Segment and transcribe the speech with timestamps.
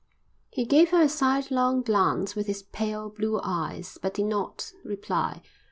[0.49, 5.43] He gave her a sidelong glance with his pale, blue eyes, but did not reply.